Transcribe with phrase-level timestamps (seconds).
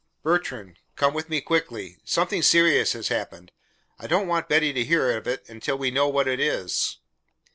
[0.23, 1.97] "Bertrand, come with me quickly.
[2.03, 3.51] Something serious has happened.
[3.99, 6.97] I don't want Betty to hear of it until we know what it is."